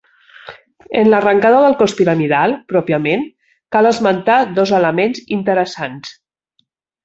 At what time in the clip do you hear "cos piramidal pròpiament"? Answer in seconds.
1.81-3.27